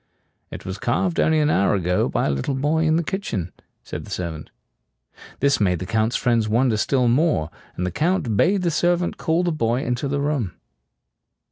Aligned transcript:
"It 0.49 0.65
was 0.65 0.79
carved 0.79 1.19
only 1.19 1.37
an 1.37 1.51
hour 1.51 1.75
ago 1.75 2.09
by 2.09 2.25
a 2.25 2.31
little 2.31 2.55
boy 2.55 2.85
in 2.85 2.95
the 2.95 3.03
kitchen," 3.03 3.51
said 3.83 4.03
the 4.03 4.09
servant. 4.09 4.49
This 5.41 5.59
made 5.59 5.77
the 5.77 5.85
Count's 5.85 6.15
friends 6.15 6.49
wonder 6.49 6.77
still 6.77 7.07
more; 7.07 7.51
and 7.77 7.85
the 7.85 7.91
Count 7.91 8.35
bade 8.35 8.63
the 8.63 8.71
servant 8.71 9.17
call 9.17 9.43
the 9.43 9.51
boy 9.51 9.83
into 9.83 10.07
the 10.07 10.19
room. 10.19 10.53